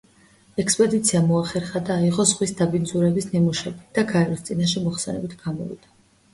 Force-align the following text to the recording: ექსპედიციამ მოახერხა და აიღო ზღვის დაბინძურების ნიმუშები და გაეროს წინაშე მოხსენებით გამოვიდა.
ექსპედიციამ 0.61 1.27
მოახერხა 1.31 1.81
და 1.91 1.99
აიღო 2.05 2.25
ზღვის 2.31 2.55
დაბინძურების 2.63 3.29
ნიმუშები 3.37 3.87
და 4.01 4.07
გაეროს 4.15 4.45
წინაშე 4.51 4.87
მოხსენებით 4.89 5.41
გამოვიდა. 5.47 5.97